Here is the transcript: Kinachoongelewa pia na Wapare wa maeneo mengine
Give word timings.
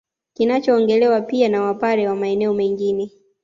Kinachoongelewa 0.33 1.21
pia 1.21 1.49
na 1.49 1.61
Wapare 1.61 2.07
wa 2.09 2.15
maeneo 2.15 2.53
mengine 2.53 3.11